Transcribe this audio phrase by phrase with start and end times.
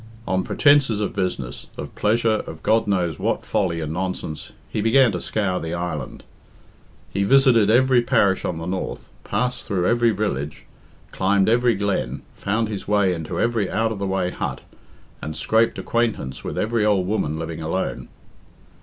[0.27, 5.11] On pretences of business, of pleasure, of God knows what folly and nonsense, he began
[5.11, 6.23] to scour the island.
[7.13, 10.65] He visited every parish on the north, passed through every village,
[11.11, 14.61] climbed every glen, found his way into every out of the way hut,
[15.21, 18.07] and scraped acquaintance with every old woman living alone.